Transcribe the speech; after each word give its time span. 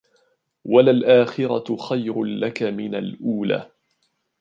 وللآخرة 0.65 1.75
خير 1.77 2.23
لك 2.23 2.63
من 2.63 2.95
الأولى 2.95 3.71